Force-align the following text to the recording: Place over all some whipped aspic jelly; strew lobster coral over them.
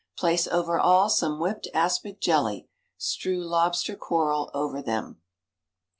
Place 0.17 0.47
over 0.47 0.79
all 0.79 1.09
some 1.11 1.39
whipped 1.39 1.67
aspic 1.75 2.19
jelly; 2.19 2.67
strew 2.97 3.43
lobster 3.43 3.95
coral 3.95 4.49
over 4.51 4.81
them. 4.81 5.21